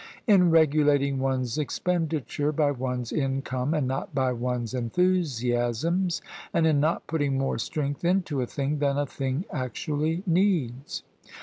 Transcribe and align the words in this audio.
""In 0.27 0.49
regulating 0.49 1.19
one's 1.19 1.59
expenditure 1.59 2.51
by 2.51 2.71
one's 2.71 3.11
income 3.13 3.75
and 3.75 3.87
not 3.87 4.15
by 4.15 4.33
one's 4.33 4.73
enthusiasms; 4.73 6.23
and 6.51 6.65
in 6.65 6.79
not 6.79 7.05
putting 7.05 7.37
more 7.37 7.59
strength 7.59 8.03
Into 8.03 8.41
a 8.41 8.47
thing 8.47 8.79
than 8.79 8.97
a 8.97 9.05
thing 9.05 9.45
actually 9.51 10.23
needs." 10.25 11.03